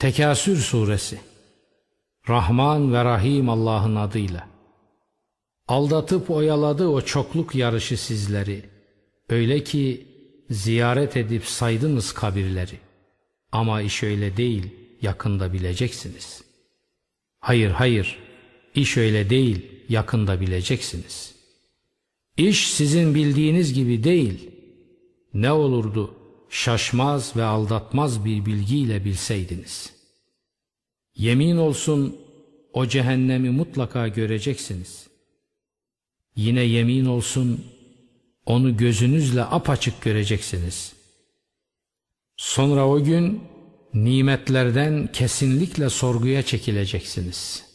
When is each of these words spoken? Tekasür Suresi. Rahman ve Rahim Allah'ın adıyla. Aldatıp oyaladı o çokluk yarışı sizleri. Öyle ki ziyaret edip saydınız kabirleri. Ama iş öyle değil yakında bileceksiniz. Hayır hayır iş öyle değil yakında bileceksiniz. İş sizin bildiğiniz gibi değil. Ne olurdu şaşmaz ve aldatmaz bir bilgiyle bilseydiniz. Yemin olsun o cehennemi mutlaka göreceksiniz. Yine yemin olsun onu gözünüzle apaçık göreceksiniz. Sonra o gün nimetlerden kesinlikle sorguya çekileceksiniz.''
Tekasür 0.00 0.56
Suresi. 0.56 1.20
Rahman 2.28 2.92
ve 2.92 3.04
Rahim 3.04 3.48
Allah'ın 3.48 3.96
adıyla. 3.96 4.48
Aldatıp 5.68 6.30
oyaladı 6.30 6.88
o 6.88 7.00
çokluk 7.00 7.54
yarışı 7.54 7.96
sizleri. 7.96 8.62
Öyle 9.28 9.64
ki 9.64 10.06
ziyaret 10.50 11.16
edip 11.16 11.44
saydınız 11.46 12.12
kabirleri. 12.12 12.78
Ama 13.52 13.82
iş 13.82 14.02
öyle 14.02 14.36
değil 14.36 14.66
yakında 15.02 15.52
bileceksiniz. 15.52 16.44
Hayır 17.40 17.70
hayır 17.70 18.18
iş 18.74 18.96
öyle 18.96 19.30
değil 19.30 19.66
yakında 19.88 20.40
bileceksiniz. 20.40 21.34
İş 22.36 22.70
sizin 22.70 23.14
bildiğiniz 23.14 23.74
gibi 23.74 24.04
değil. 24.04 24.50
Ne 25.34 25.52
olurdu 25.52 26.14
şaşmaz 26.50 27.36
ve 27.36 27.44
aldatmaz 27.44 28.24
bir 28.24 28.46
bilgiyle 28.46 29.04
bilseydiniz. 29.04 29.99
Yemin 31.20 31.56
olsun 31.56 32.16
o 32.72 32.86
cehennemi 32.86 33.50
mutlaka 33.50 34.08
göreceksiniz. 34.08 35.06
Yine 36.36 36.60
yemin 36.60 37.04
olsun 37.04 37.64
onu 38.46 38.76
gözünüzle 38.76 39.44
apaçık 39.44 40.02
göreceksiniz. 40.02 40.92
Sonra 42.36 42.88
o 42.88 43.04
gün 43.04 43.42
nimetlerden 43.94 45.08
kesinlikle 45.12 45.90
sorguya 45.90 46.42
çekileceksiniz.'' 46.42 47.69